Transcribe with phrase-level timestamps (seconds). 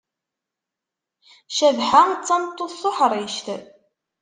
[1.57, 3.47] Cabḥa d tameṭṭut tuḥrict.